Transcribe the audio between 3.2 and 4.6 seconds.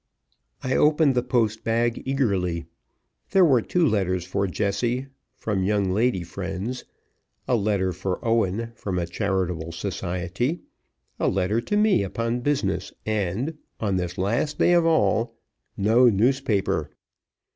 There were two letters for